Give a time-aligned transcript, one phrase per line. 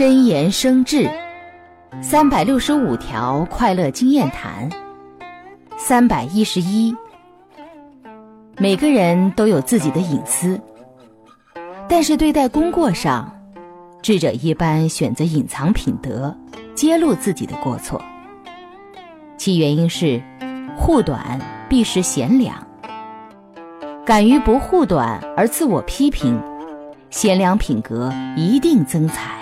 [0.00, 1.10] 真言生智
[2.00, 4.66] 三百六十五条快乐经验谈
[5.76, 6.96] 三百一十一
[8.56, 10.58] 每个人都有自己的隐私
[11.86, 13.30] 但是对待功过上
[14.00, 16.34] 智者一般选择隐藏品德
[16.74, 18.00] 揭露自己的过错
[19.36, 20.22] 其原因是
[20.78, 21.38] 护短
[21.68, 22.66] 必失贤良
[24.06, 26.40] 敢于不护短而自我批评
[27.10, 29.39] 贤良品格一定增彩